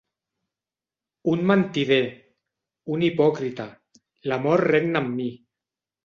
[1.33, 1.99] Un mentider,
[2.95, 3.67] un hipòcrita,
[4.31, 5.29] l'amor regna en mi.